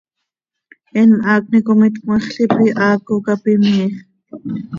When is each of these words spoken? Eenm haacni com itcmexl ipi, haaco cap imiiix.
Eenm 0.99 1.11
haacni 1.25 1.59
com 1.65 1.81
itcmexl 1.87 2.37
ipi, 2.45 2.65
haaco 2.79 3.13
cap 3.25 3.43
imiiix. 3.53 3.95